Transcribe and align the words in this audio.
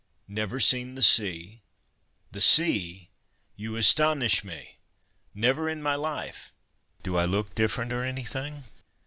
"Never 0.27 0.59
seen 0.59 0.95
the 0.95 1.03
sea—the 1.03 2.41
sea? 2.41 3.09
You 3.55 3.75
astonish 3.75 4.43
me!" 4.43 4.77
"Never 5.35 5.69
in 5.69 5.79
my 5.83 5.93
life. 5.93 6.51
Do 7.03 7.17
I 7.17 7.25
look 7.25 7.53
different 7.53 7.93
or 7.93 8.03
anything?" 8.03 8.63